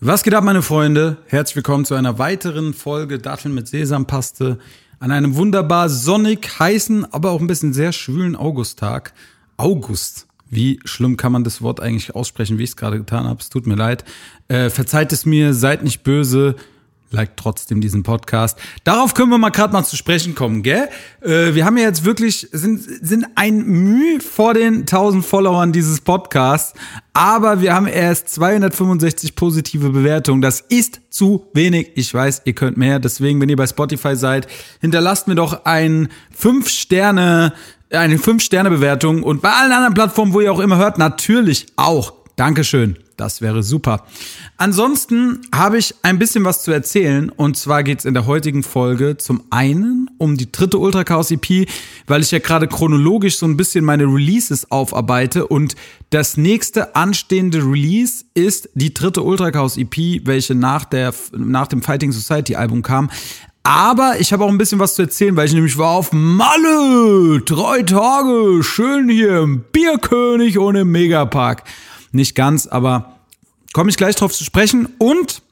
[0.00, 1.16] Was geht ab, meine Freunde?
[1.24, 4.58] Herzlich willkommen zu einer weiteren Folge Datteln mit Sesampaste
[5.00, 9.14] an einem wunderbar sonnig, heißen, aber auch ein bisschen sehr schwülen Augusttag.
[9.56, 10.26] August.
[10.50, 13.40] Wie schlimm kann man das Wort eigentlich aussprechen, wie ich es gerade getan habe?
[13.40, 14.04] Es tut mir leid.
[14.48, 16.56] Äh, verzeiht es mir, seid nicht böse
[17.10, 18.58] liked trotzdem diesen Podcast.
[18.84, 20.88] Darauf können wir mal gerade mal zu sprechen kommen, gell?
[21.20, 26.00] Äh, wir haben ja jetzt wirklich, sind, sind ein Mühe vor den 1000 Followern dieses
[26.00, 26.78] Podcasts,
[27.12, 30.42] aber wir haben erst 265 positive Bewertungen.
[30.42, 31.92] Das ist zu wenig.
[31.94, 32.98] Ich weiß, ihr könnt mehr.
[32.98, 34.48] Deswegen, wenn ihr bei Spotify seid,
[34.80, 37.52] hinterlasst mir doch ein 5 Sterne,
[37.90, 41.66] eine 5 Sterne Bewertung und bei allen anderen Plattformen, wo ihr auch immer hört, natürlich
[41.76, 42.12] auch.
[42.36, 43.05] Dankeschön.
[43.16, 44.04] Das wäre super.
[44.58, 48.62] Ansonsten habe ich ein bisschen was zu erzählen und zwar geht es in der heutigen
[48.62, 51.66] Folge zum einen um die dritte Ultra Chaos EP,
[52.06, 55.76] weil ich ja gerade chronologisch so ein bisschen meine Releases aufarbeite und
[56.10, 61.80] das nächste anstehende Release ist die dritte Ultra Chaos EP, welche nach, der, nach dem
[61.80, 63.10] Fighting Society Album kam.
[63.62, 67.40] Aber ich habe auch ein bisschen was zu erzählen, weil ich nämlich war auf Malle.
[67.40, 71.64] Drei Tage, schön hier im Bierkönig und im Megapark.
[72.12, 73.15] Nicht ganz, aber
[73.72, 74.88] komme ich gleich drauf zu sprechen.
[74.98, 75.42] Und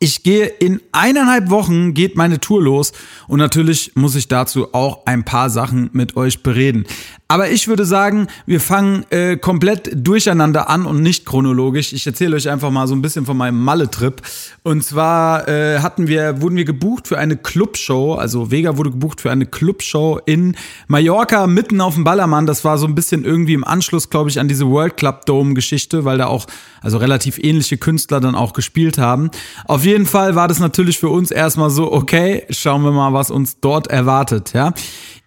[0.00, 2.92] ich gehe in eineinhalb Wochen geht meine Tour los
[3.26, 6.86] und natürlich muss ich dazu auch ein paar Sachen mit euch bereden.
[7.30, 11.92] Aber ich würde sagen, wir fangen äh, komplett durcheinander an und nicht chronologisch.
[11.92, 14.22] Ich erzähle euch einfach mal so ein bisschen von meinem Malle-Trip.
[14.62, 18.14] Und zwar äh, hatten wir, wurden wir gebucht für eine Clubshow.
[18.14, 20.56] Also Vega wurde gebucht für eine Clubshow in
[20.86, 22.46] Mallorca, mitten auf dem Ballermann.
[22.46, 26.06] Das war so ein bisschen irgendwie im Anschluss, glaube ich, an diese World Club Dome-Geschichte,
[26.06, 26.46] weil da auch
[26.80, 29.30] also relativ ähnliche Künstler dann auch gespielt haben.
[29.66, 33.30] Auf jeden Fall war das natürlich für uns erstmal so, okay, schauen wir mal, was
[33.30, 34.72] uns dort erwartet, ja.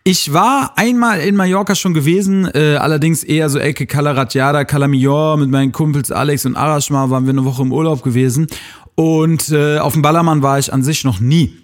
[0.04, 5.52] Ich war einmal in Mallorca schon gewesen, äh, allerdings eher so Ecke Calaratjada, Calamior mit
[5.52, 8.48] meinen Kumpels Alex und Arashma waren wir eine Woche im Urlaub gewesen
[8.96, 11.56] und äh, auf dem Ballermann war ich an sich noch nie.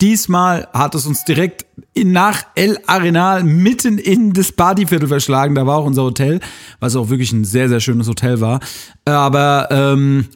[0.00, 5.54] Diesmal hat es uns direkt in, nach El Arenal mitten in das Partyviertel verschlagen.
[5.54, 6.40] Da war auch unser Hotel,
[6.80, 8.60] was auch wirklich ein sehr, sehr schönes Hotel war.
[9.04, 10.28] Aber ähm,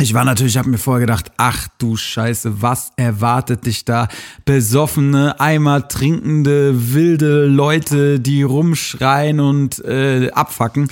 [0.00, 4.08] ich war natürlich, habe mir vorher gedacht, ach du Scheiße, was erwartet dich da?
[4.44, 10.88] Besoffene, Eimer trinkende, wilde Leute, die rumschreien und äh, abfacken.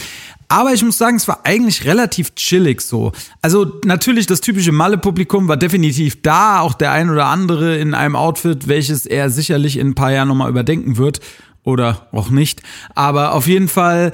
[0.48, 3.12] Aber ich muss sagen, es war eigentlich relativ chillig so.
[3.42, 8.16] Also natürlich das typische Malle-Publikum war definitiv da, auch der ein oder andere in einem
[8.16, 11.20] Outfit, welches er sicherlich in ein paar Jahren nochmal überdenken wird
[11.64, 12.62] oder auch nicht.
[12.94, 14.12] Aber auf jeden Fall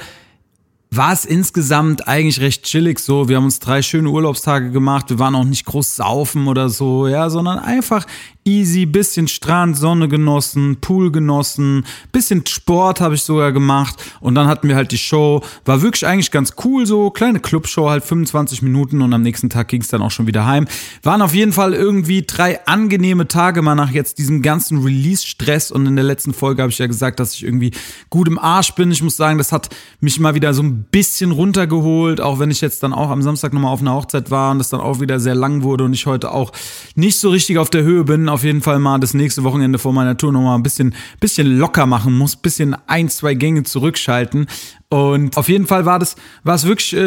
[0.96, 3.28] war es insgesamt eigentlich recht chillig so.
[3.28, 5.10] Wir haben uns drei schöne Urlaubstage gemacht.
[5.10, 8.06] Wir waren auch nicht groß saufen oder so, ja, sondern einfach
[8.44, 14.46] easy, bisschen Strand, Sonne genossen, Pool genossen, bisschen Sport habe ich sogar gemacht und dann
[14.46, 15.42] hatten wir halt die Show.
[15.64, 19.68] War wirklich eigentlich ganz cool so, kleine Clubshow, halt 25 Minuten und am nächsten Tag
[19.68, 20.66] ging es dann auch schon wieder heim.
[21.02, 25.86] Waren auf jeden Fall irgendwie drei angenehme Tage mal nach jetzt diesem ganzen Release-Stress und
[25.86, 27.72] in der letzten Folge habe ich ja gesagt, dass ich irgendwie
[28.10, 28.90] gut im Arsch bin.
[28.90, 32.60] Ich muss sagen, das hat mich mal wieder so ein bisschen runtergeholt, auch wenn ich
[32.60, 35.18] jetzt dann auch am Samstag nochmal auf einer Hochzeit war und das dann auch wieder
[35.18, 36.52] sehr lang wurde und ich heute auch
[36.94, 39.92] nicht so richtig auf der Höhe bin auf jeden Fall mal das nächste Wochenende vor
[39.92, 44.46] meiner Tour nochmal ein bisschen, bisschen locker machen muss, bisschen ein, zwei Gänge zurückschalten.
[44.90, 46.98] Und auf jeden Fall war das, war es wirklich äh,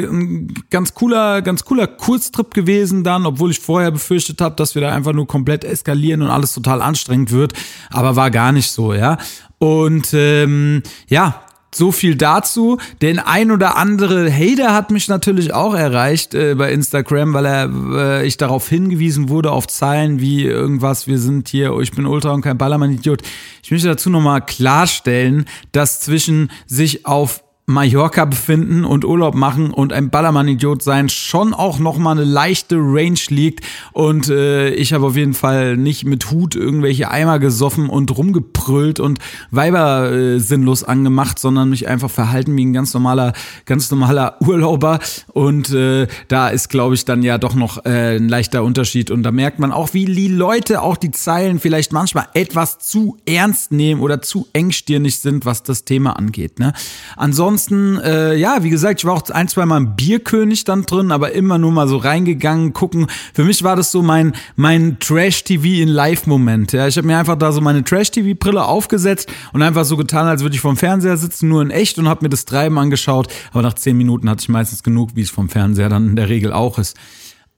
[0.00, 4.74] äh, ein ganz cooler, ganz cooler Kurztrip gewesen dann, obwohl ich vorher befürchtet habe, dass
[4.74, 7.52] wir da einfach nur komplett eskalieren und alles total anstrengend wird.
[7.90, 9.18] Aber war gar nicht so, ja.
[9.58, 11.43] Und ähm, ja,
[11.76, 12.78] so viel dazu.
[13.02, 17.70] Den ein oder andere Hater hat mich natürlich auch erreicht äh, bei Instagram, weil er
[17.92, 22.32] äh, ich darauf hingewiesen wurde auf Zeilen wie irgendwas, wir sind hier, ich bin Ultra
[22.32, 23.22] und kein Ballermann-Idiot.
[23.62, 29.94] Ich möchte dazu nochmal klarstellen, dass zwischen sich auf Mallorca befinden und Urlaub machen und
[29.94, 33.64] ein Ballermann-Idiot sein schon auch nochmal eine leichte Range liegt.
[33.92, 39.00] Und äh, ich habe auf jeden Fall nicht mit Hut irgendwelche Eimer gesoffen und rumgebrüllt
[39.00, 39.18] und
[39.50, 43.32] Weiber äh, sinnlos angemacht, sondern mich einfach verhalten wie ein ganz normaler,
[43.64, 44.98] ganz normaler Urlauber.
[45.32, 49.10] Und äh, da ist, glaube ich, dann ja doch noch äh, ein leichter Unterschied.
[49.10, 53.16] Und da merkt man auch, wie die Leute auch die Zeilen vielleicht manchmal etwas zu
[53.24, 56.58] ernst nehmen oder zu engstirnig sind, was das Thema angeht.
[56.58, 56.74] Ne?
[57.16, 60.82] Ansonsten ansonsten, äh, ja, wie gesagt, ich war auch ein, zwei Mal im Bierkönig dann
[60.86, 63.06] drin, aber immer nur mal so reingegangen, gucken.
[63.32, 66.72] Für mich war das so mein, mein Trash-TV in Live-Moment.
[66.72, 70.42] Ja, ich habe mir einfach da so meine Trash-TV-Brille aufgesetzt und einfach so getan, als
[70.42, 73.28] würde ich vom Fernseher sitzen, nur in echt und habe mir das Treiben angeschaut.
[73.52, 76.28] Aber nach zehn Minuten hatte ich meistens genug, wie es vom Fernseher dann in der
[76.28, 76.96] Regel auch ist.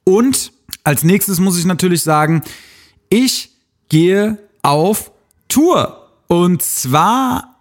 [0.04, 0.52] Und
[0.84, 2.42] als nächstes muss ich natürlich sagen,
[3.08, 3.50] ich
[3.88, 5.10] gehe auf
[5.48, 6.02] Tour.
[6.28, 7.55] Und zwar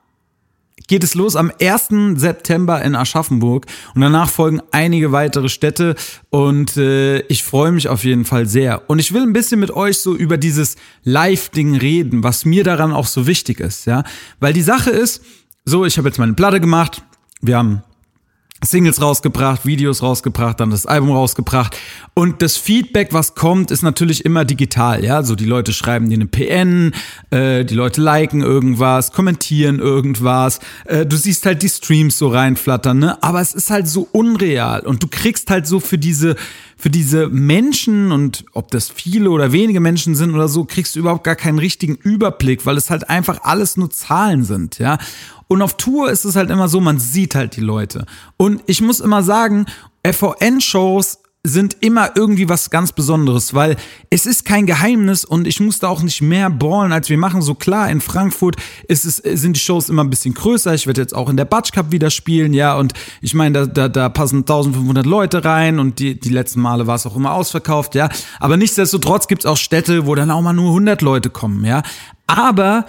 [0.88, 2.20] geht es los am 1.
[2.20, 5.96] September in Aschaffenburg und danach folgen einige weitere Städte
[6.30, 8.90] und äh, ich freue mich auf jeden Fall sehr.
[8.90, 12.92] Und ich will ein bisschen mit euch so über dieses Live-Ding reden, was mir daran
[12.92, 14.04] auch so wichtig ist, ja.
[14.40, 15.22] Weil die Sache ist,
[15.66, 17.04] so, ich habe jetzt meine Platte gemacht,
[17.42, 17.84] wir haben
[18.64, 21.78] Singles rausgebracht, Videos rausgebracht, dann das Album rausgebracht.
[22.14, 25.04] Und das Feedback, was kommt, ist natürlich immer digital.
[25.04, 26.94] Ja, so die Leute schreiben dir eine PN,
[27.32, 30.60] äh, die Leute liken irgendwas, kommentieren irgendwas.
[30.86, 33.22] Äh, du siehst halt die Streams so reinflattern, ne?
[33.22, 36.36] Aber es ist halt so unreal und du kriegst halt so für diese
[36.78, 41.00] für diese Menschen und ob das viele oder wenige Menschen sind oder so, kriegst du
[41.00, 44.98] überhaupt gar keinen richtigen Überblick, weil es halt einfach alles nur Zahlen sind, ja.
[45.48, 48.06] Und auf Tour ist es halt immer so, man sieht halt die Leute.
[48.36, 49.68] Und ich muss immer sagen,
[50.04, 53.78] FVN-Shows sind immer irgendwie was ganz Besonderes, weil
[54.10, 57.42] es ist kein Geheimnis und ich muss da auch nicht mehr ballen, als wir machen.
[57.42, 58.56] So klar, in Frankfurt
[58.88, 60.74] ist es, sind die Shows immer ein bisschen größer.
[60.74, 63.66] Ich werde jetzt auch in der Batsch Cup wieder spielen, ja, und ich meine, da,
[63.66, 67.34] da, da passen 1500 Leute rein und die, die letzten Male war es auch immer
[67.34, 68.10] ausverkauft, ja.
[68.40, 71.84] Aber nichtsdestotrotz gibt es auch Städte, wo dann auch mal nur 100 Leute kommen, ja.
[72.28, 72.86] Aber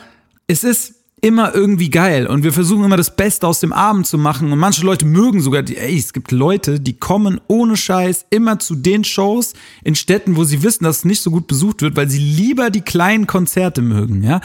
[0.47, 0.96] es ist
[1.27, 4.61] immer irgendwie geil und wir versuchen immer das Beste aus dem Abend zu machen und
[4.61, 8.77] manche Leute mögen sogar die, ey, es gibt Leute, die kommen ohne Scheiß immer zu
[8.77, 12.09] den Shows in Städten, wo sie wissen, dass es nicht so gut besucht wird, weil
[12.09, 14.41] sie lieber die kleinen Konzerte mögen, ja.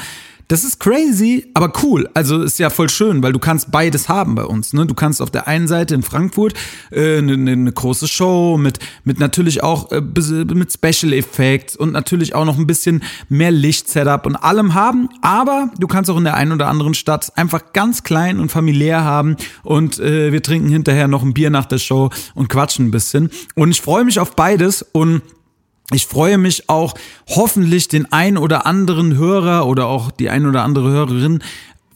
[0.51, 2.09] Das ist crazy, aber cool.
[2.13, 4.73] Also ist ja voll schön, weil du kannst beides haben bei uns.
[4.73, 4.85] Ne?
[4.85, 6.55] Du kannst auf der einen Seite in Frankfurt
[6.91, 12.35] äh, eine, eine große Show mit mit natürlich auch äh, mit Special Effects und natürlich
[12.35, 15.07] auch noch ein bisschen mehr Licht-Setup und allem haben.
[15.21, 19.05] Aber du kannst auch in der einen oder anderen Stadt einfach ganz klein und familiär
[19.05, 22.91] haben und äh, wir trinken hinterher noch ein Bier nach der Show und quatschen ein
[22.91, 23.31] bisschen.
[23.55, 25.21] Und ich freue mich auf beides und
[25.93, 26.93] ich freue mich auch
[27.27, 31.43] hoffentlich den ein oder anderen Hörer oder auch die ein oder andere Hörerin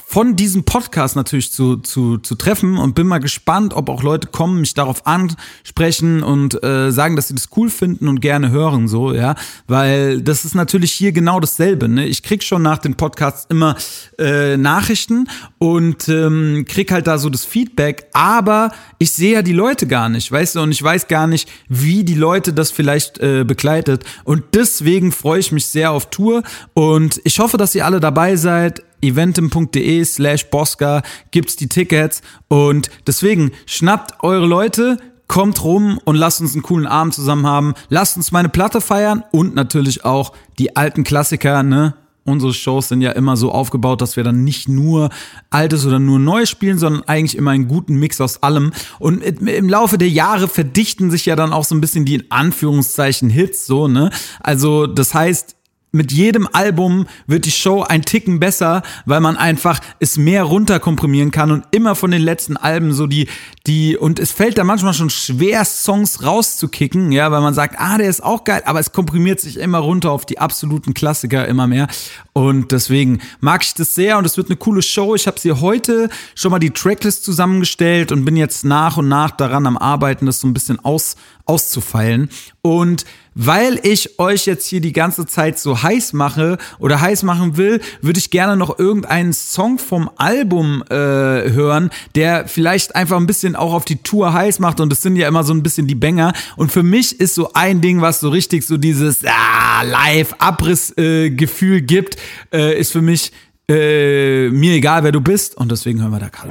[0.08, 4.28] von diesem Podcast natürlich zu, zu, zu treffen und bin mal gespannt, ob auch Leute
[4.28, 8.88] kommen, mich darauf ansprechen und äh, sagen, dass sie das cool finden und gerne hören,
[8.88, 9.36] so, ja.
[9.68, 11.90] Weil das ist natürlich hier genau dasselbe.
[11.90, 12.06] Ne?
[12.06, 13.76] Ich krieg schon nach den Podcasts immer
[14.20, 19.54] äh, Nachrichten und ähm, krieg halt da so das Feedback, aber ich sehe ja die
[19.54, 23.18] Leute gar nicht, weißt du, und ich weiß gar nicht, wie die Leute das vielleicht
[23.18, 24.04] äh, begleitet.
[24.24, 26.44] Und deswegen freue ich mich sehr auf Tour
[26.76, 32.90] und ich hoffe, dass ihr alle dabei seid eventim.de slash Bosca gibt's die Tickets und
[33.08, 34.98] deswegen schnappt eure Leute,
[35.28, 37.74] kommt rum und lasst uns einen coolen Abend zusammen haben.
[37.90, 41.96] Lasst uns meine Platte feiern und natürlich auch die alten Klassiker, ne?
[42.28, 45.12] Unsere Shows sind ja immer so aufgebaut, dass wir dann nicht nur
[45.52, 48.74] Altes oder nur Neues spielen, sondern eigentlich immer einen guten Mix aus allem.
[48.98, 52.32] Und im Laufe der Jahre verdichten sich ja dann auch so ein bisschen die in
[52.32, 54.10] Anführungszeichen Hits, so, ne?
[54.40, 55.56] Also, das heißt,
[55.96, 61.32] mit jedem Album wird die Show ein Ticken besser, weil man einfach es mehr runterkomprimieren
[61.32, 63.28] kann und immer von den letzten Alben so die,
[63.66, 67.98] die, und es fällt da manchmal schon schwer, Songs rauszukicken, ja, weil man sagt, ah,
[67.98, 71.66] der ist auch geil, aber es komprimiert sich immer runter auf die absoluten Klassiker immer
[71.66, 71.88] mehr.
[72.34, 75.16] Und deswegen mag ich das sehr und es wird eine coole Show.
[75.16, 79.32] Ich habe sie heute schon mal die Tracklist zusammengestellt und bin jetzt nach und nach
[79.32, 81.16] daran am Arbeiten, das so ein bisschen aus,
[81.46, 82.30] auszufeilen.
[82.62, 83.06] Und
[83.36, 87.82] weil ich euch jetzt hier die ganze Zeit so heiß mache oder heiß machen will,
[88.02, 93.58] würde ich gerne noch irgendeinen Song vom Album äh, hören, der vielleicht einfach ein bisschen
[93.58, 95.96] auch auf die Tour heiß macht und das sind ja immer so ein bisschen die
[95.96, 96.32] Banger.
[96.56, 101.82] Und für mich ist so ein Ding, was so richtig so dieses ah, Live-Abriss-Gefühl äh,
[101.82, 102.16] gibt,
[102.54, 103.34] äh, ist für mich
[103.68, 105.58] äh, mir egal, wer du bist.
[105.58, 106.50] Und deswegen hören wir da Karl.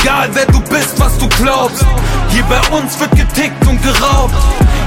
[0.00, 1.84] Egal wer du bist, was du glaubst.
[2.30, 4.34] Hier bei uns wird getickt und geraubt.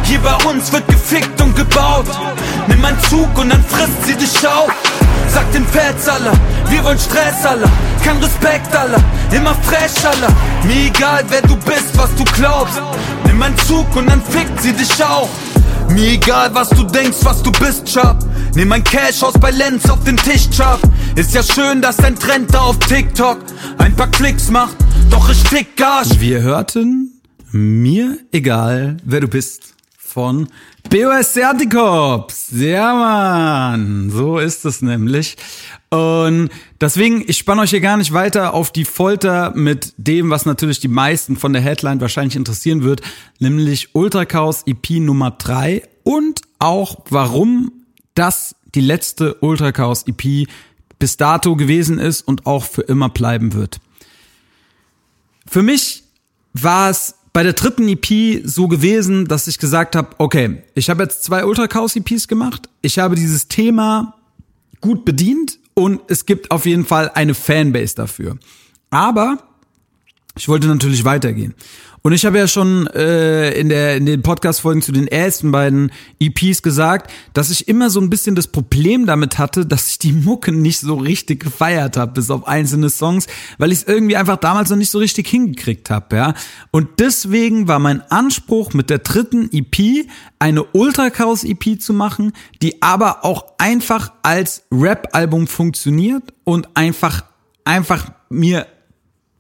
[0.04, 2.06] Hier bei uns wird gefickt und gebaut.
[2.68, 4.72] Nimm einen Zug und dann frisst sie dich auf.
[5.28, 6.32] Sag den Fans alle,
[6.70, 7.70] wir wollen Stress alle.
[8.04, 8.98] Kein Respekt alle,
[9.32, 10.28] immer fresh alle.
[10.66, 12.82] Mir egal wer du bist, was du glaubst.
[13.26, 15.30] Nimm einen Zug und dann fickt sie dich auch.
[15.90, 18.18] Mir egal was du denkst, was du bist, Chap.
[18.56, 20.80] Nimm mein Cash aus bei Lenz auf den Tisch, Chap.
[21.16, 23.40] Ist ja schön, dass dein Trend da auf TikTok
[23.78, 24.76] ein paar Klicks macht,
[25.10, 26.20] doch ich tick Gas.
[26.20, 30.48] Wir hörten mir egal, wer du bist von
[30.90, 32.50] BOS Anticorps.
[32.52, 34.10] Ja, Mann.
[34.10, 35.38] So ist es nämlich.
[35.90, 40.46] Und deswegen, ich spanne euch hier gar nicht weiter auf die Folter mit dem, was
[40.46, 43.02] natürlich die meisten von der Headline wahrscheinlich interessieren wird,
[43.40, 47.72] nämlich Ultra Chaos EP Nummer 3 und auch warum
[48.16, 50.48] das die letzte Ultra Chaos EP
[51.00, 53.80] bis dato gewesen ist und auch für immer bleiben wird.
[55.52, 56.06] Für mich
[56.54, 61.04] war es bei der dritten EP so gewesen, dass ich gesagt habe, okay, ich habe
[61.04, 62.70] jetzt zwei Ultra Chaos EPs gemacht.
[62.82, 64.16] Ich habe dieses Thema
[64.80, 68.38] gut bedient und es gibt auf jeden Fall eine Fanbase dafür.
[68.92, 69.40] Aber
[70.38, 71.54] ich wollte natürlich weitergehen.
[72.04, 75.92] Und ich habe ja schon äh, in, der, in den Podcast-Folgen zu den ersten beiden
[76.20, 80.14] EPs gesagt, dass ich immer so ein bisschen das Problem damit hatte, dass ich die
[80.14, 83.28] Mucke nicht so richtig gefeiert habe, bis auf einzelne Songs,
[83.60, 86.16] weil ich es irgendwie einfach damals noch nicht so richtig hingekriegt habe.
[86.16, 86.34] Ja?
[86.72, 90.08] Und deswegen war mein Anspruch mit der dritten EP
[90.40, 92.32] eine Ultra Chaos EP zu machen,
[92.64, 97.26] die aber auch einfach als Rap-Album funktioniert und einfach
[97.64, 98.66] einfach mir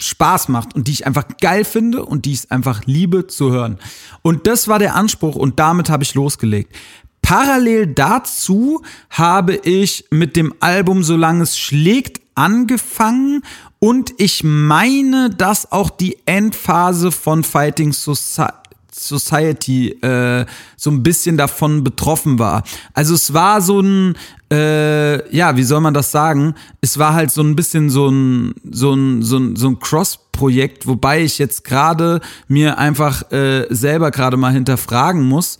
[0.01, 3.77] Spaß macht und die ich einfach geil finde und die ich einfach liebe zu hören.
[4.21, 6.75] Und das war der Anspruch und damit habe ich losgelegt.
[7.21, 13.43] Parallel dazu habe ich mit dem Album Solange es schlägt angefangen
[13.79, 18.61] und ich meine, dass auch die Endphase von Fighting Society
[18.93, 22.63] Society äh, so ein bisschen davon betroffen war.
[22.93, 24.17] Also es war so ein,
[24.51, 26.55] äh, ja, wie soll man das sagen?
[26.81, 30.85] Es war halt so ein bisschen so ein, so ein, so ein, so ein Cross-Projekt,
[30.87, 35.57] wobei ich jetzt gerade mir einfach äh, selber gerade mal hinterfragen muss,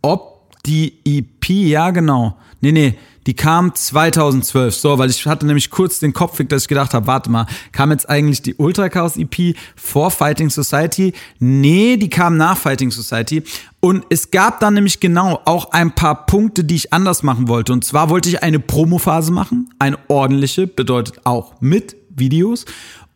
[0.00, 2.38] ob die EP, ja genau,
[2.72, 4.74] nee, nee, die kam 2012.
[4.74, 7.46] So, weil ich hatte nämlich kurz den Kopf weg, dass ich gedacht habe, warte mal,
[7.72, 11.12] kam jetzt eigentlich die Ultra Chaos EP vor Fighting Society?
[11.38, 13.42] Nee, die kam nach Fighting Society.
[13.80, 17.72] Und es gab dann nämlich genau auch ein paar Punkte, die ich anders machen wollte.
[17.72, 22.64] Und zwar wollte ich eine Promophase machen, eine ordentliche, bedeutet auch mit Videos.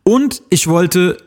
[0.03, 1.17] Und ich wollte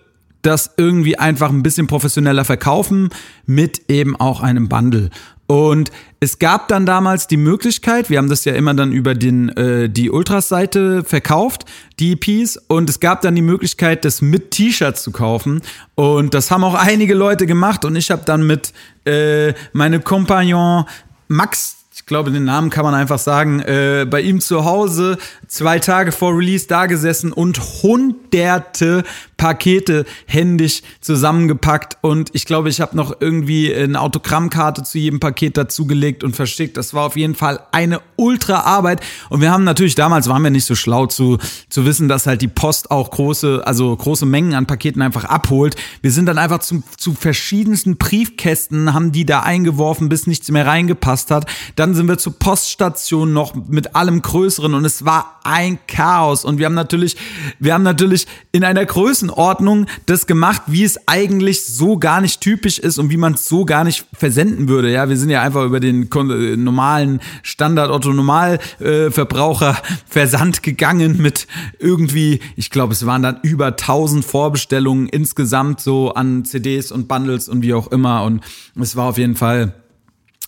[0.44, 3.10] das irgendwie einfach ein bisschen professioneller verkaufen
[3.46, 5.10] mit eben auch einem Bundle.
[5.46, 9.50] Und es gab dann damals die Möglichkeit, wir haben das ja immer dann über den,
[9.50, 11.66] äh, die Ultras-Seite verkauft,
[12.00, 15.60] die EPs, und es gab dann die Möglichkeit, das mit T-Shirts zu kaufen.
[15.94, 18.72] Und das haben auch einige Leute gemacht und ich habe dann mit
[19.04, 20.86] äh, meinem Kompagnon
[21.28, 25.16] Max ich glaube, den Namen kann man einfach sagen, äh, bei ihm zu Hause
[25.48, 29.04] zwei Tage vor Release da gesessen und hunderte
[29.38, 35.56] Pakete händisch zusammengepackt und ich glaube, ich habe noch irgendwie eine Autogrammkarte zu jedem Paket
[35.56, 36.76] dazugelegt und verschickt.
[36.76, 40.50] Das war auf jeden Fall eine ultra Arbeit und wir haben natürlich damals waren wir
[40.50, 41.38] nicht so schlau zu
[41.70, 45.74] zu wissen, dass halt die Post auch große also große Mengen an Paketen einfach abholt.
[46.02, 50.66] Wir sind dann einfach zu, zu verschiedensten Briefkästen haben die da eingeworfen, bis nichts mehr
[50.66, 51.46] reingepasst hat.
[51.76, 56.58] Dann sind wir zur Poststation noch mit allem größeren und es war ein Chaos und
[56.58, 57.16] wir haben natürlich
[57.58, 62.40] wir haben natürlich in einer Größe Größenordnung das gemacht, wie es eigentlich so gar nicht
[62.40, 64.90] typisch ist und wie man es so gar nicht versenden würde.
[64.90, 71.20] Ja, wir sind ja einfach über den äh, normalen Standard Otto Normalverbraucher äh, Versand gegangen
[71.20, 71.46] mit
[71.78, 77.48] irgendwie, ich glaube, es waren dann über 1000 Vorbestellungen insgesamt so an CDs und Bundles
[77.48, 78.42] und wie auch immer und
[78.80, 79.83] es war auf jeden Fall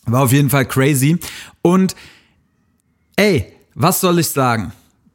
[0.06, 1.18] war auf jeden Fall crazy
[1.62, 1.94] und
[3.16, 4.72] ey, was soll ich sagen?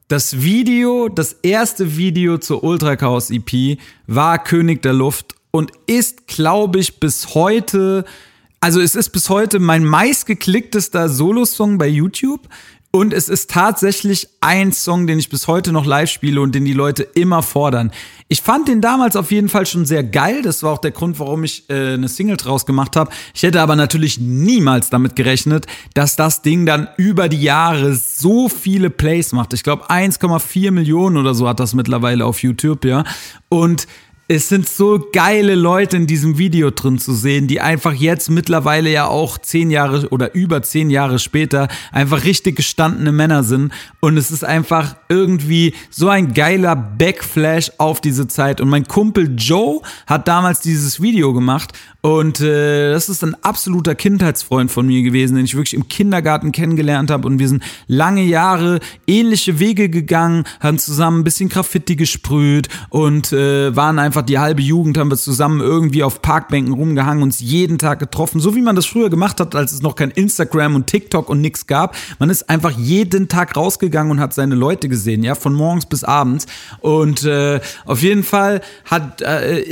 [0.08, 6.28] Das Video, das erste Video zur Ultra Chaos EP war König der Luft und ist,
[6.28, 8.04] glaube ich, bis heute,
[8.60, 12.50] also es ist bis heute mein meistgeklicktester Solo-Song bei YouTube.
[12.94, 16.66] Und es ist tatsächlich ein Song, den ich bis heute noch live spiele und den
[16.66, 17.92] die Leute immer fordern.
[18.28, 20.42] Ich fand den damals auf jeden Fall schon sehr geil.
[20.42, 23.10] Das war auch der Grund, warum ich äh, eine Single draus gemacht habe.
[23.34, 28.50] Ich hätte aber natürlich niemals damit gerechnet, dass das Ding dann über die Jahre so
[28.50, 29.54] viele Plays macht.
[29.54, 33.06] Ich glaube 1,4 Millionen oder so hat das mittlerweile auf YouTube, ja.
[33.48, 33.88] Und
[34.34, 38.90] es sind so geile Leute in diesem Video drin zu sehen, die einfach jetzt mittlerweile
[38.90, 43.74] ja auch zehn Jahre oder über zehn Jahre später einfach richtig gestandene Männer sind.
[44.00, 48.62] Und es ist einfach irgendwie so ein geiler Backflash auf diese Zeit.
[48.62, 53.94] Und mein Kumpel Joe hat damals dieses Video gemacht und äh, das ist ein absoluter
[53.94, 57.28] Kindheitsfreund von mir gewesen, den ich wirklich im Kindergarten kennengelernt habe.
[57.28, 63.32] Und wir sind lange Jahre ähnliche Wege gegangen, haben zusammen ein bisschen Graffiti gesprüht und
[63.34, 67.78] äh, waren einfach die halbe Jugend, haben wir zusammen irgendwie auf Parkbänken rumgehangen, uns jeden
[67.78, 70.88] Tag getroffen, so wie man das früher gemacht hat, als es noch kein Instagram und
[70.88, 71.96] TikTok und nix gab.
[72.20, 76.04] Man ist einfach jeden Tag rausgegangen und hat seine Leute gesehen, ja, von morgens bis
[76.04, 76.46] abends.
[76.80, 79.64] Und äh, auf jeden Fall hat, äh,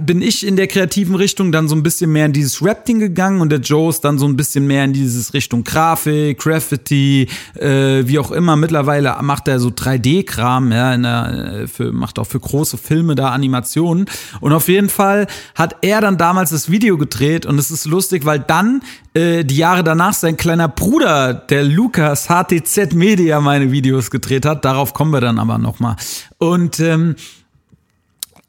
[0.00, 3.40] bin ich in der kreativen Richtung dann so ein bisschen mehr in dieses Rap-Ding gegangen
[3.40, 8.06] und der Joe ist dann so ein bisschen mehr in dieses Richtung Grafik, Graffiti, äh,
[8.06, 8.56] wie auch immer.
[8.56, 13.30] Mittlerweile macht er so 3D-Kram, ja, der, äh, für, macht auch für große Filme da
[13.30, 13.87] Animationen.
[13.96, 18.24] Und auf jeden Fall hat er dann damals das Video gedreht und es ist lustig,
[18.24, 18.82] weil dann
[19.14, 24.64] äh, die Jahre danach sein kleiner Bruder, der Lukas HTZ Media, meine Videos gedreht hat.
[24.64, 25.96] Darauf kommen wir dann aber nochmal.
[26.38, 27.16] Und ähm,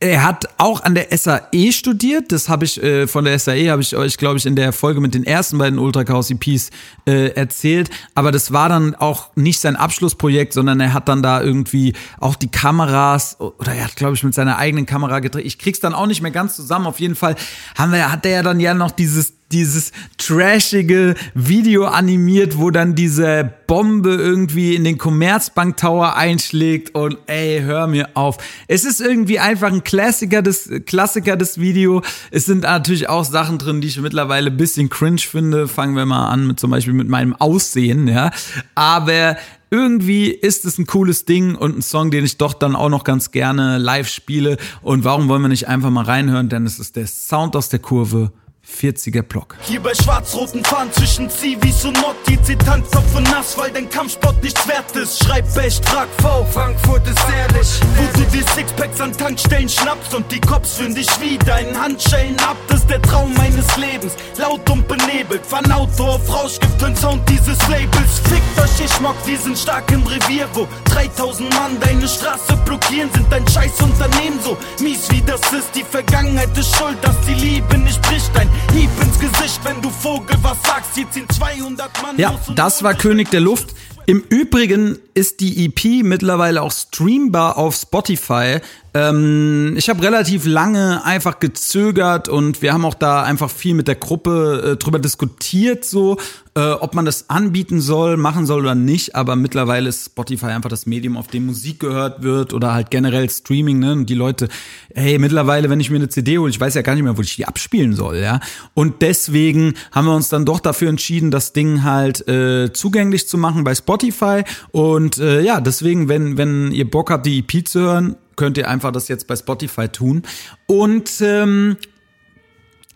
[0.02, 2.32] er hat auch an der SAE studiert.
[2.32, 5.02] Das habe ich äh, von der SAE habe ich euch, glaube ich, in der Folge
[5.02, 6.70] mit den ersten beiden Ultra Chaos EPs
[7.06, 7.90] äh, erzählt.
[8.16, 12.36] Aber das war dann auch nicht sein Abschlussprojekt, sondern er hat dann da irgendwie auch
[12.36, 15.46] die Kameras oder er hat, glaube ich, mit seiner eigenen Kamera gedreht.
[15.46, 16.88] Ich krieg's dann auch nicht mehr ganz zusammen.
[16.88, 17.36] Auf jeden Fall
[17.78, 22.96] haben wir, hat er ja dann ja noch dieses dieses trashige Video animiert, wo dann
[22.96, 28.38] diese Bombe irgendwie in den Commerzbank Tower einschlägt und ey, hör mir auf.
[28.68, 32.02] Es ist irgendwie einfach ein Klassiker des, Klassiker des Video.
[32.32, 35.68] Es sind natürlich auch Sachen drin, die ich mittlerweile ein bisschen cringe finde.
[35.68, 38.32] Fangen wir mal an mit zum Beispiel mit meinem Aussehen, ja.
[38.76, 39.38] Aber
[39.72, 43.04] irgendwie ist es ein cooles Ding und ein Song, den ich doch dann auch noch
[43.04, 44.58] ganz gerne live spiele.
[44.82, 46.50] Und warum wollen wir nicht einfach mal reinhören?
[46.50, 48.32] Denn es ist der Sound aus der Kurve
[48.70, 49.56] 40er Block.
[49.62, 54.68] Hier bei schwarz-roten Fahren zwischen Zivis und Motti, Zitanzopf und nass, weil dein Kampfsport nichts
[54.68, 55.24] wert ist.
[55.24, 57.68] Schreib Best, trag V, Frankfurt ist ehrlich.
[57.98, 62.40] Wo du dir Sixpacks an Tankstellen schnappst und die Cops führen dich wie deinen Handschellen
[62.40, 62.58] ab.
[62.68, 65.46] Das ist der Traum meines Lebens, laut und benebelt.
[65.46, 68.20] Von Auto auf Rauschgift und Sound dieses Labels.
[68.24, 73.48] Fickt euch, ich mag diesen starken Revier, wo 3000 Mann deine Straße blockieren, sind dein
[73.48, 75.76] scheiß Unternehmen so mies wie das ist.
[75.76, 78.30] Die Vergangenheit ist schuld, dass die Liebe nicht bricht.
[78.34, 80.92] Dein Hieb ins Gesicht, wenn du Vogel was sagst.
[80.96, 83.76] Hier ziehen 200 Mann Ja, das war König der Luft.
[84.10, 88.58] Im Übrigen ist die EP mittlerweile auch streambar auf Spotify.
[88.96, 93.88] Ähm, ich habe relativ lange einfach gezögert und wir haben auch da einfach viel mit
[93.88, 96.18] der Gruppe äh, drüber diskutiert, so
[96.60, 99.16] äh, ob man das anbieten soll, machen soll oder nicht.
[99.16, 103.30] Aber mittlerweile ist Spotify einfach das Medium, auf dem Musik gehört wird oder halt generell
[103.30, 103.80] Streaming.
[103.80, 103.94] Ne?
[103.94, 104.50] Und die Leute,
[104.94, 107.22] hey, mittlerweile, wenn ich mir eine CD hole, ich weiß ja gar nicht mehr, wo
[107.22, 108.42] ich die abspielen soll, ja.
[108.74, 113.38] Und deswegen haben wir uns dann doch dafür entschieden, das Ding halt äh, zugänglich zu
[113.38, 114.44] machen bei Spotify.
[114.72, 118.70] Und äh, ja, deswegen, wenn wenn ihr Bock habt, die EP zu hören könnt ihr
[118.70, 120.24] einfach das jetzt bei Spotify tun.
[120.66, 121.76] Und ähm,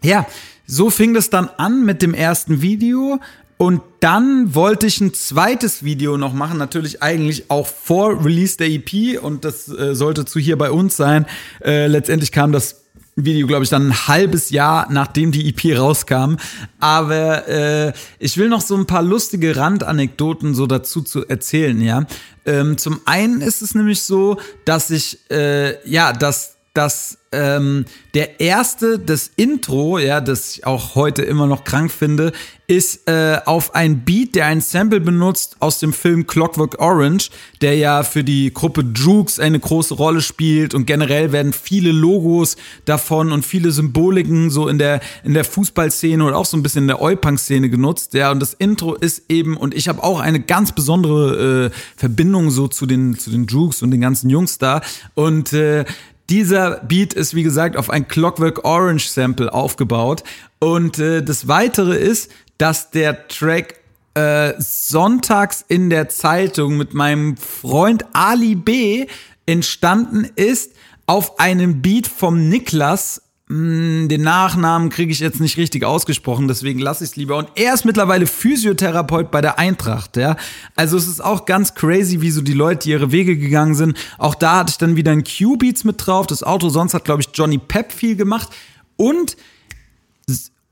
[0.02, 0.26] ja,
[0.66, 3.20] so fing das dann an mit dem ersten Video.
[3.58, 8.68] Und dann wollte ich ein zweites Video noch machen, natürlich eigentlich auch vor Release der
[8.68, 11.26] EP und das äh, sollte zu hier bei uns sein.
[11.64, 12.84] Äh, letztendlich kam das
[13.16, 16.38] Video, glaube ich, dann ein halbes Jahr, nachdem die EP rauskam.
[16.80, 22.06] Aber äh, ich will noch so ein paar lustige Randanekdoten so dazu zu erzählen, ja.
[22.46, 28.40] Ähm, zum einen ist es nämlich so, dass ich, äh, ja, dass, dass ähm, der
[28.40, 32.32] erste, das Intro, ja, das ich auch heute immer noch krank finde,
[32.66, 37.30] ist äh, auf ein Beat, der ein Sample benutzt aus dem Film Clockwork Orange,
[37.62, 42.56] der ja für die Gruppe Droogs eine große Rolle spielt und generell werden viele Logos
[42.86, 46.84] davon und viele Symboliken so in der in der Fußballszene und auch so ein bisschen
[46.84, 50.40] in der Oi-Punk-Szene genutzt, ja, und das Intro ist eben und ich habe auch eine
[50.40, 54.82] ganz besondere äh, Verbindung so zu den zu den Droogs und den ganzen Jungs da
[55.14, 55.86] und äh,
[56.34, 60.24] dieser Beat ist, wie gesagt, auf ein Clockwork Orange Sample aufgebaut.
[60.58, 63.76] Und äh, das Weitere ist, dass der Track
[64.16, 69.06] äh, sonntags in der Zeitung mit meinem Freund Ali B
[69.46, 70.72] entstanden ist
[71.06, 77.04] auf einem Beat vom Niklas, den Nachnamen kriege ich jetzt nicht richtig ausgesprochen, deswegen lasse
[77.04, 77.38] ich es lieber.
[77.38, 80.38] Und er ist mittlerweile Physiotherapeut bei der Eintracht, ja.
[80.76, 83.98] Also es ist auch ganz crazy, wie so die Leute ihre Wege gegangen sind.
[84.18, 86.26] Auch da hatte ich dann wieder ein Q-Beats mit drauf.
[86.26, 88.50] Das Auto sonst hat, glaube ich, Johnny Pep viel gemacht.
[88.96, 89.36] Und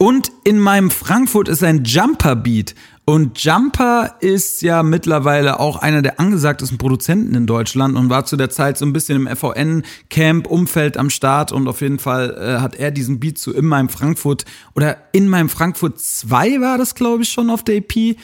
[0.02, 2.74] und in meinem Frankfurt ist ein Jumper-Beat.
[3.12, 8.38] Und Jumper ist ja mittlerweile auch einer der angesagtesten Produzenten in Deutschland und war zu
[8.38, 12.76] der Zeit so ein bisschen im FVN-Camp-Umfeld am Start und auf jeden Fall äh, hat
[12.76, 14.46] er diesen Beat zu In meinem Frankfurt
[14.76, 18.16] oder In meinem Frankfurt 2 war das, glaube ich, schon auf der EP.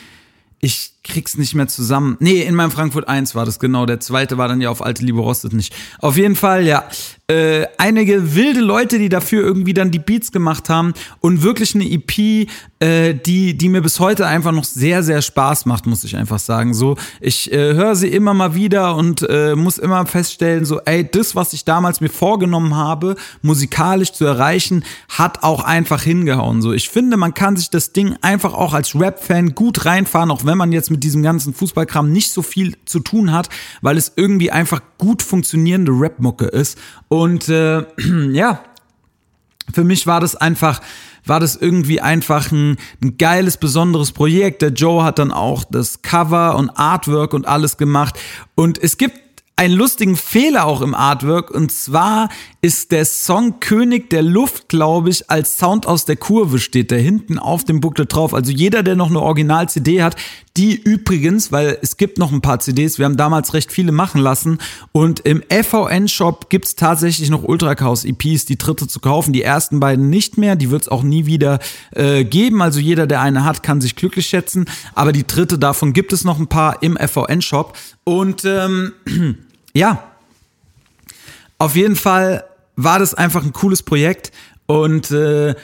[0.59, 2.17] Ich krieg's nicht mehr zusammen.
[2.19, 3.85] Nee, in meinem Frankfurt 1 war das genau.
[3.85, 5.73] Der zweite war dann ja auf Alte Liebe Rostet nicht.
[5.99, 6.83] Auf jeden Fall, ja.
[7.29, 11.83] Äh, einige wilde Leute, die dafür irgendwie dann die Beats gemacht haben und wirklich eine
[11.83, 12.47] EP,
[12.79, 16.39] äh, die, die mir bis heute einfach noch sehr, sehr Spaß macht, muss ich einfach
[16.39, 16.73] sagen.
[16.73, 21.05] So, ich äh, höre sie immer mal wieder und äh, muss immer feststellen, so, ey,
[21.09, 26.61] das, was ich damals mir vorgenommen habe, musikalisch zu erreichen, hat auch einfach hingehauen.
[26.61, 30.45] So, ich finde, man kann sich das Ding einfach auch als Rap-Fan gut reinfahren, auch
[30.47, 33.49] wenn man jetzt mit diesem ganzen Fußballkram nicht so viel zu tun hat,
[33.81, 36.77] weil es irgendwie einfach gut funktionierende Rap-Mucke ist.
[37.07, 37.86] Und äh,
[38.31, 38.63] ja,
[39.71, 40.81] für mich war das einfach
[41.27, 44.62] war das irgendwie einfach ein, ein, geiles, besonderes Projekt.
[44.62, 48.17] Der Joe hat dann auch das Cover und Artwork und alles gemacht.
[48.55, 49.26] Und es gibt
[49.57, 51.49] einen lustigen Fehler auch im Artwork.
[51.51, 52.29] Und zwar
[52.61, 56.95] ist der Song König der Luft, glaube ich, als Sound aus der Kurve steht, da
[56.95, 58.35] hinten auf dem Booklet drauf.
[58.35, 60.15] Also jeder, der noch eine Original-CD hat,
[60.57, 64.21] die übrigens, weil es gibt noch ein paar CDs, wir haben damals recht viele machen
[64.21, 64.59] lassen.
[64.91, 69.79] Und im FVN-Shop gibt's tatsächlich noch Ultra Chaos EPs, die dritte zu kaufen, die ersten
[69.79, 71.59] beiden nicht mehr, die wird's auch nie wieder
[71.91, 75.93] äh, geben, also jeder, der eine hat, kann sich glücklich schätzen, aber die dritte davon
[75.93, 78.93] gibt es noch ein paar im FVN-Shop und ähm,
[79.77, 80.03] ja,
[81.59, 82.43] auf jeden Fall
[82.75, 84.31] war das einfach ein cooles Projekt
[84.65, 85.55] und äh,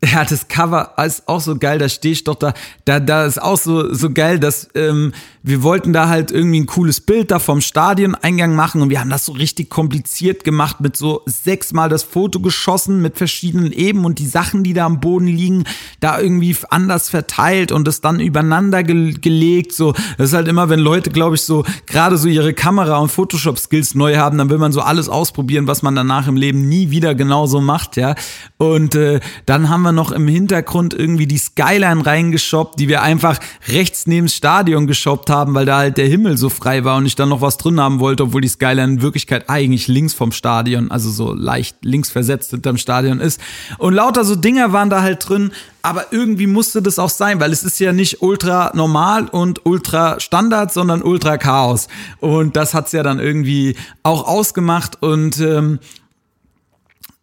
[0.04, 3.42] ja, das Cover ist auch so geil, da stehe ich doch da, da, da ist
[3.42, 7.38] auch so, so geil, dass ähm, wir wollten da halt irgendwie ein cooles Bild da
[7.38, 12.04] vom Stadioneingang machen und wir haben das so richtig kompliziert gemacht mit so sechsmal das
[12.04, 15.64] Foto geschossen mit verschiedenen Eben und die Sachen, die da am Boden liegen,
[16.00, 19.72] da irgendwie anders verteilt und das dann übereinander ge gelegt.
[19.72, 23.10] So, das ist halt immer, wenn Leute, glaube ich, so gerade so ihre Kamera und
[23.10, 26.90] Photoshop-Skills neu haben, dann will man so alles ausprobieren, was man danach im Leben nie
[26.90, 28.14] wieder genauso macht, ja.
[28.58, 33.38] Und äh, dann haben wir noch im Hintergrund irgendwie die Skyline reingeshoppt, die wir einfach
[33.68, 37.06] rechts neben das Stadion geshoppt haben, weil da halt der Himmel so frei war und
[37.06, 40.32] ich dann noch was drin haben wollte, obwohl die Skyline in Wirklichkeit eigentlich links vom
[40.32, 43.40] Stadion, also so leicht links versetzt hinterm Stadion ist.
[43.78, 47.52] Und lauter so Dinger waren da halt drin, aber irgendwie musste das auch sein, weil
[47.52, 51.88] es ist ja nicht ultra normal und ultra Standard, sondern ultra Chaos.
[52.20, 55.78] Und das hat's ja dann irgendwie auch ausgemacht und ähm,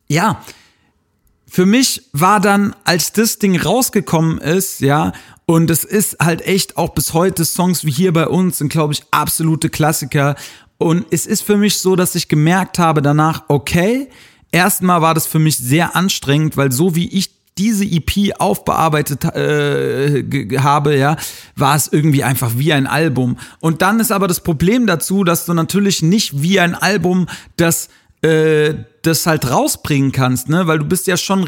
[0.07, 0.41] ja,
[1.47, 5.13] für mich war dann, als das Ding rausgekommen ist, ja,
[5.45, 8.93] und es ist halt echt auch bis heute Songs wie hier bei uns sind, glaube
[8.93, 10.35] ich, absolute Klassiker.
[10.77, 14.09] Und es ist für mich so, dass ich gemerkt habe danach, okay,
[14.51, 20.57] erstmal war das für mich sehr anstrengend, weil so wie ich diese EP aufbearbeitet äh,
[20.57, 21.15] habe, ja,
[21.55, 23.37] war es irgendwie einfach wie ein Album.
[23.61, 27.87] Und dann ist aber das Problem dazu, dass du natürlich nicht wie ein Album das
[28.25, 30.67] äh, das halt rausbringen kannst, ne?
[30.67, 31.43] Weil du bist ja schon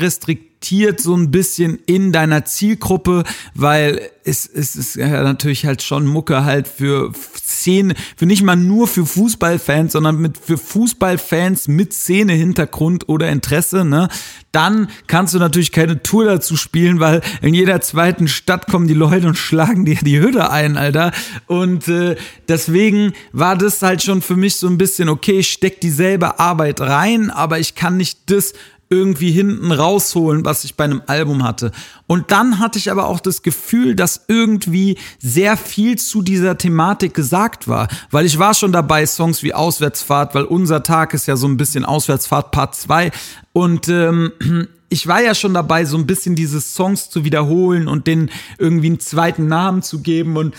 [0.58, 6.06] restriktiert so ein bisschen in deiner Zielgruppe, weil es, es ist ja natürlich halt schon
[6.06, 11.94] Mucke halt für Szene, für nicht mal nur für Fußballfans, sondern mit für Fußballfans mit
[11.94, 14.10] Szene-Hintergrund oder Interesse, ne?
[14.52, 18.94] Dann kannst du natürlich keine Tour dazu spielen, weil in jeder zweiten Stadt kommen die
[18.94, 21.12] Leute und schlagen dir die Hütte ein, Alter.
[21.46, 22.16] Und äh,
[22.48, 26.82] deswegen war das halt schon für mich so ein bisschen, okay, ich steck dieselbe Arbeit
[26.82, 28.54] rein, aber ich kann nicht das
[28.90, 31.72] irgendwie hinten rausholen, was ich bei einem Album hatte.
[32.08, 37.14] Und dann hatte ich aber auch das Gefühl, dass irgendwie sehr viel zu dieser Thematik
[37.14, 41.36] gesagt war, weil ich war schon dabei, Songs wie Auswärtsfahrt, weil unser Tag ist ja
[41.36, 43.12] so ein bisschen Auswärtsfahrt Part 2
[43.52, 44.32] und ähm,
[44.90, 48.88] ich war ja schon dabei, so ein bisschen diese Songs zu wiederholen und denen irgendwie
[48.88, 50.56] einen zweiten Namen zu geben und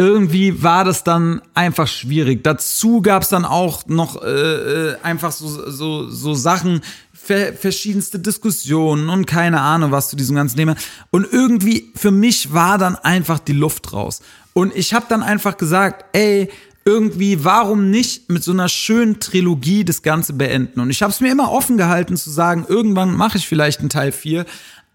[0.00, 2.42] irgendwie war das dann einfach schwierig.
[2.42, 6.80] Dazu gab es dann auch noch äh, äh einfach so, so, so Sachen,
[7.22, 10.74] verschiedenste Diskussionen und keine Ahnung was zu diesem ganzen Thema.
[11.10, 14.20] Und irgendwie für mich war dann einfach die Luft raus.
[14.52, 16.50] Und ich habe dann einfach gesagt, ey,
[16.84, 20.80] irgendwie, warum nicht mit so einer schönen Trilogie das Ganze beenden?
[20.80, 23.90] Und ich habe es mir immer offen gehalten zu sagen, irgendwann mache ich vielleicht einen
[23.90, 24.46] Teil 4,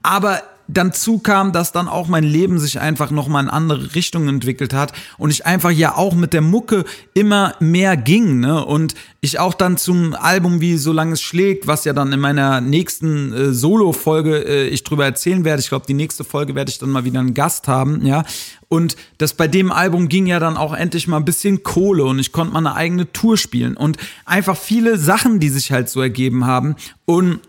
[0.02, 4.73] aber dann zukam, dass dann auch mein Leben sich einfach nochmal in andere Richtungen entwickelt
[4.73, 8.65] hat und ich einfach ja auch mit der Mucke immer mehr ging, ne?
[8.65, 12.62] Und ich auch dann zum Album wie Solange es schlägt, was ja dann in meiner
[12.62, 15.62] nächsten äh, Solo-Folge äh, ich drüber erzählen werde.
[15.62, 18.23] Ich glaube, die nächste Folge werde ich dann mal wieder einen Gast haben, ja.
[18.67, 22.19] Und das bei dem Album ging ja dann auch endlich mal ein bisschen Kohle und
[22.19, 26.01] ich konnte mal eine eigene Tour spielen und einfach viele Sachen, die sich halt so
[26.01, 26.75] ergeben haben
[27.06, 27.39] und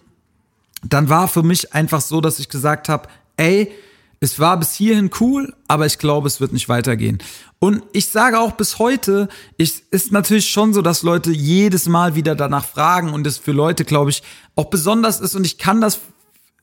[0.92, 3.72] dann war für mich einfach so, dass ich gesagt habe, ey,
[4.20, 7.18] es war bis hierhin cool, aber ich glaube, es wird nicht weitergehen.
[7.58, 12.14] Und ich sage auch bis heute, ich, ist natürlich schon so, dass Leute jedes Mal
[12.14, 14.22] wieder danach fragen und es für Leute, glaube ich,
[14.54, 16.00] auch besonders ist und ich kann das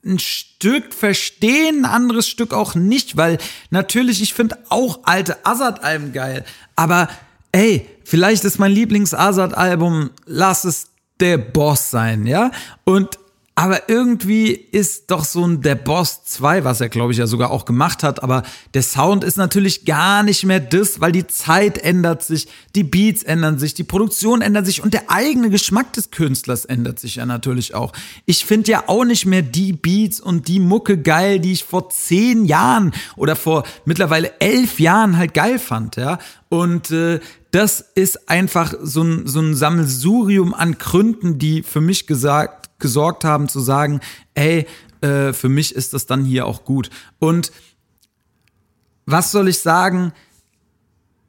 [0.05, 3.37] ein Stück verstehen, ein anderes Stück auch nicht, weil
[3.69, 6.43] natürlich, ich finde auch alte Azad-Alben geil,
[6.75, 7.07] aber
[7.51, 10.87] ey, vielleicht ist mein Lieblings-Azad-Album, lass es
[11.19, 12.51] der Boss sein, ja?
[12.83, 13.17] Und
[13.55, 17.51] aber irgendwie ist doch so ein Der Boss 2, was er glaube ich ja sogar
[17.51, 18.41] auch gemacht hat, aber
[18.73, 23.21] der Sound ist natürlich gar nicht mehr das, weil die Zeit ändert sich, die Beats
[23.21, 27.27] ändern sich, die Produktion ändert sich und der eigene Geschmack des Künstlers ändert sich ja
[27.27, 27.93] natürlich auch.
[28.25, 31.91] Ich finde ja auch nicht mehr die Beats und die Mucke geil, die ich vor
[31.91, 36.17] zehn Jahren oder vor mittlerweile elf Jahren halt geil fand, ja.
[36.49, 42.07] Und äh, das ist einfach so ein, so ein Sammelsurium an Gründen, die für mich
[42.07, 44.01] gesagt gesorgt haben zu sagen,
[44.35, 44.67] ey,
[45.01, 46.91] äh, für mich ist das dann hier auch gut.
[47.17, 47.51] Und
[49.05, 50.13] was soll ich sagen?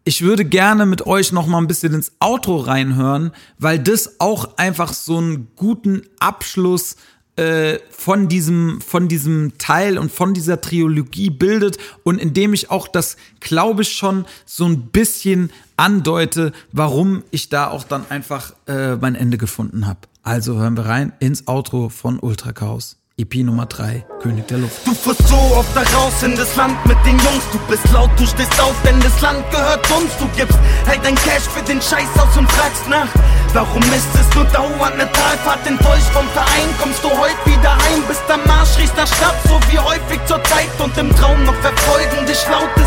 [0.05, 4.59] Ich würde gerne mit euch noch mal ein bisschen ins Outro reinhören, weil das auch
[4.59, 6.97] einfach so einen guten Abschluss
[7.37, 12.87] äh, von diesem, von diesem Teil und von dieser Trilogie bildet und indem ich auch
[12.87, 18.97] das, glaube ich, schon so ein bisschen andeute, warum ich da auch dann einfach äh,
[18.97, 20.01] mein Ende gefunden habe.
[20.25, 22.97] Also hören wir rein ins Outro von Ultra Chaos.
[23.17, 24.85] EP Nummer 3, König der Luft.
[24.87, 27.45] Du fährst so oft da raus in das Land mit den Jungs.
[27.53, 30.11] Du bist laut, du stehst auf, denn das Land gehört uns.
[30.19, 30.59] Du gibst
[30.89, 33.07] halt dein Cash für den Scheiß aus und fragst nach.
[33.53, 35.65] Warum ist es nur dauernd ne Talfahrt?
[35.67, 38.03] Enttäuscht vom Verein kommst du heute wieder heim.
[38.09, 40.73] Bist am Marsch, riechst nach Stadt, so wie häufig zur Zeit.
[40.83, 42.84] Und im Traum noch verfolgen dich laute.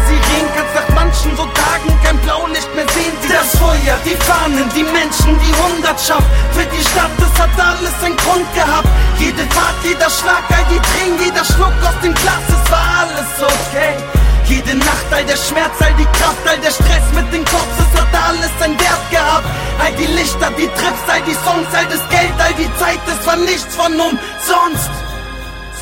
[1.18, 3.14] Manchen so Tagen kein Blaulicht mehr sehen.
[3.22, 6.28] Sie das Feuer, die Fahnen, die Menschen, die Hundertschaft.
[6.52, 8.88] Für die Stadt, das hat alles einen Grund gehabt.
[9.18, 13.32] Jede Tat, jeder Schlag, all die Tränen, jeder Schluck aus dem Glas, es war alles
[13.42, 13.98] okay.
[14.46, 18.00] Jede Nacht, all der Schmerz, all die Kraft, all der Stress mit den Cops, es
[18.00, 19.48] hat alles einen Wert gehabt.
[19.82, 23.26] All die Lichter, die Trips, all die Songs, all das Geld, all die Zeit, es
[23.26, 24.92] war nichts von umsonst.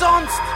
[0.00, 0.55] Sonst.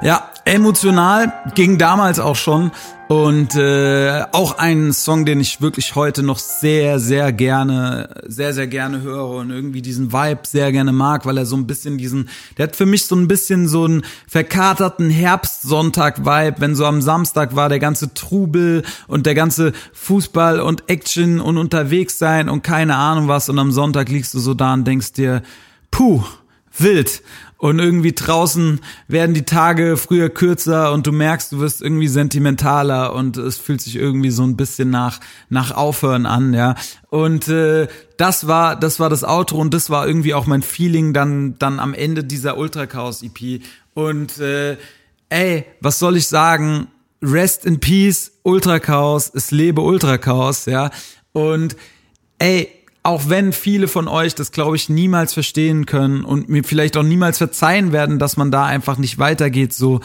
[0.00, 2.70] Ja, emotional ging damals auch schon.
[3.08, 8.66] Und äh, auch ein Song, den ich wirklich heute noch sehr, sehr gerne, sehr, sehr
[8.66, 12.28] gerne höre und irgendwie diesen Vibe sehr gerne mag, weil er so ein bisschen diesen,
[12.58, 17.56] der hat für mich so ein bisschen so einen verkaterten Herbstsonntag-Vibe, wenn so am Samstag
[17.56, 22.96] war der ganze Trubel und der ganze Fußball und Action und unterwegs sein und keine
[22.96, 25.42] Ahnung was und am Sonntag liegst du so da und denkst dir,
[25.90, 26.22] puh,
[26.80, 27.22] wild.
[27.58, 33.12] Und irgendwie draußen werden die Tage früher kürzer und du merkst, du wirst irgendwie sentimentaler
[33.12, 36.76] und es fühlt sich irgendwie so ein bisschen nach nach Aufhören an, ja.
[37.10, 41.12] Und äh, das war das war das Outro und das war irgendwie auch mein Feeling
[41.12, 43.60] dann dann am Ende dieser Ultra Chaos EP.
[43.92, 44.76] Und äh,
[45.28, 46.86] ey, was soll ich sagen?
[47.20, 50.92] Rest in Peace, Ultra Chaos, es lebe Ultra Chaos, ja.
[51.32, 51.76] Und
[52.38, 52.70] ey,
[53.02, 57.02] auch wenn viele von euch das, glaube ich, niemals verstehen können und mir vielleicht auch
[57.02, 60.00] niemals verzeihen werden, dass man da einfach nicht weitergeht, so,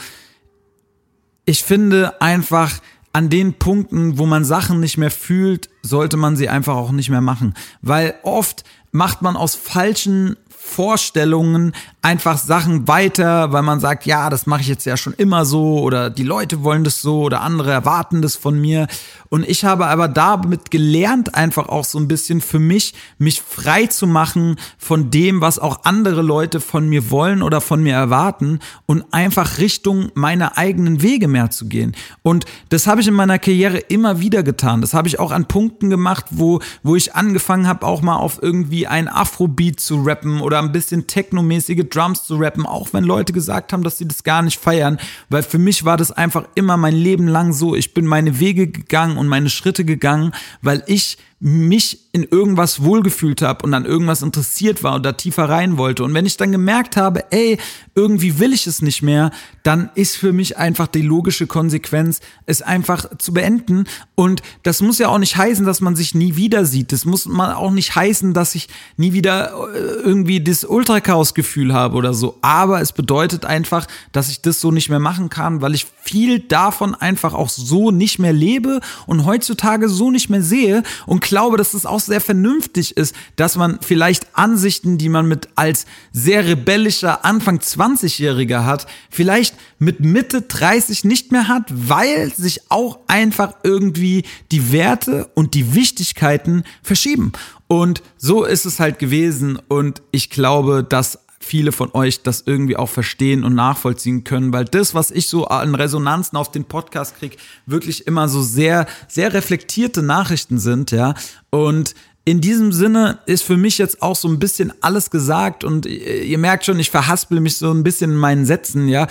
[1.46, 2.80] ich finde einfach,
[3.14, 7.12] an den Punkten, wo man Sachen nicht mehr fühlt, sollte man sie einfach auch nicht
[7.12, 7.54] mehr machen.
[7.84, 14.46] Weil oft macht man aus falschen Vorstellungen einfach Sachen weiter, weil man sagt, ja, das
[14.46, 17.72] mache ich jetzt ja schon immer so oder die Leute wollen das so oder andere
[17.72, 18.88] erwarten das von mir.
[19.30, 23.88] Und ich habe aber damit gelernt, einfach auch so ein bisschen für mich, mich frei
[23.88, 28.60] zu machen von dem, was auch andere Leute von mir wollen oder von mir erwarten
[28.86, 31.96] und einfach Richtung meiner eigenen Wege mehr zu gehen.
[32.22, 34.82] Und das habe ich in meiner Karriere immer wieder getan.
[34.82, 38.40] Das habe ich auch an Punkten gemacht, wo, wo ich angefangen habe, auch mal auf
[38.42, 43.34] irgendwie ein Afrobeat zu rappen oder ein bisschen technomäßige Drums zu rappen, auch wenn Leute
[43.34, 46.78] gesagt haben, dass sie das gar nicht feiern, weil für mich war das einfach immer
[46.78, 47.76] mein Leben lang so.
[47.76, 53.42] Ich bin meine Wege gegangen und meine Schritte gegangen, weil ich mich in irgendwas wohlgefühlt
[53.42, 56.06] habe und an irgendwas interessiert war und da tiefer rein wollte.
[56.06, 57.58] Und wenn ich dann gemerkt habe, ey,
[57.96, 62.62] irgendwie will ich es nicht mehr, dann ist für mich einfach die logische Konsequenz, es
[62.62, 63.86] einfach zu beenden.
[64.16, 66.94] Und das muss ja auch nicht heißen, dass man sich nie wieder sieht.
[66.94, 71.98] Das muss man auch nicht heißen, dass ich nie wieder äh, irgendwie das Ultrakaos-Gefühl habe
[71.98, 72.38] oder so.
[72.42, 76.40] Aber es bedeutet einfach, dass ich das so nicht mehr machen kann, weil ich viel
[76.40, 81.58] davon einfach auch so nicht mehr lebe und heutzutage so nicht mehr sehe und glaube,
[81.58, 86.46] dass es auch sehr vernünftig ist, dass man vielleicht Ansichten, die man mit als sehr
[86.46, 93.56] rebellischer Anfang 20-Jähriger hat, vielleicht mit Mitte 30 nicht mehr hat, weil sich auch einfach
[93.64, 97.32] irgendwie die Werte und die Wichtigkeiten verschieben.
[97.66, 102.78] Und so ist es halt gewesen und ich glaube, dass viele von euch das irgendwie
[102.78, 107.18] auch verstehen und nachvollziehen können, weil das, was ich so an Resonanzen auf den Podcast
[107.18, 111.14] kriege, wirklich immer so sehr, sehr reflektierte Nachrichten sind, ja.
[111.50, 111.94] Und
[112.26, 116.38] in diesem Sinne ist für mich jetzt auch so ein bisschen alles gesagt und ihr
[116.38, 119.08] merkt schon, ich verhaspel mich so ein bisschen in meinen Sätzen, ja.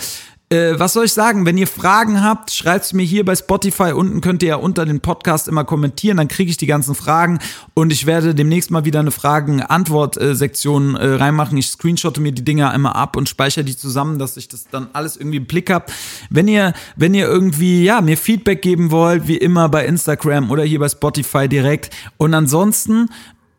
[0.53, 1.47] Äh, was soll ich sagen?
[1.47, 3.91] Wenn ihr Fragen habt, schreibt es mir hier bei Spotify.
[3.93, 7.39] Unten könnt ihr ja unter den Podcast immer kommentieren, dann kriege ich die ganzen Fragen
[7.73, 11.57] und ich werde demnächst mal wieder eine Fragen-Antwort-Sektion äh, reinmachen.
[11.57, 14.89] Ich screenshotte mir die Dinger immer ab und speichere die zusammen, dass ich das dann
[14.93, 15.87] alles irgendwie im Blick habe.
[16.29, 20.63] Wenn ihr, wenn ihr irgendwie, ja, mir Feedback geben wollt, wie immer bei Instagram oder
[20.63, 21.89] hier bei Spotify direkt.
[22.17, 23.09] Und ansonsten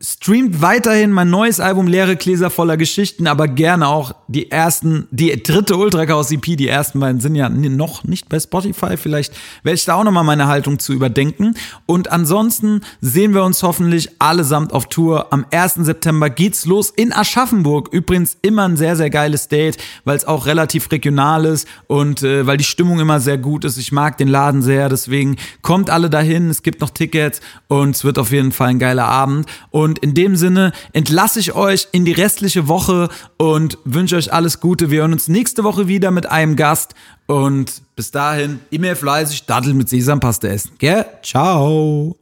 [0.04, 5.42] Streamt weiterhin mein neues Album Leere Gläser voller Geschichten, aber gerne auch die ersten, die
[5.42, 8.98] dritte Ultra Chaos EP, die ersten beiden sind ja noch nicht bei Spotify.
[8.98, 11.54] Vielleicht werde ich da auch nochmal meine Haltung zu überdenken.
[11.86, 15.32] Und ansonsten sehen wir uns hoffentlich allesamt auf Tour.
[15.32, 15.76] Am 1.
[15.76, 17.88] September geht's los in Aschaffenburg.
[17.90, 22.46] Übrigens immer ein sehr, sehr geiles Date, weil es auch relativ regional ist und äh,
[22.46, 23.78] weil die Stimmung immer sehr gut ist.
[23.78, 26.50] Ich mag den Laden sehr, deswegen kommt alle dahin.
[26.50, 29.46] Es gibt noch Tickets und es wird auf jeden Fall ein geiler Abend.
[29.70, 34.32] Und und in dem Sinne entlasse ich euch in die restliche Woche und wünsche euch
[34.32, 34.90] alles Gute.
[34.90, 36.94] Wir hören uns nächste Woche wieder mit einem Gast.
[37.26, 40.72] Und bis dahin, immer fleißig Dattel mit Sesampaste essen.
[40.78, 41.06] Gell?
[41.22, 42.16] Ciao.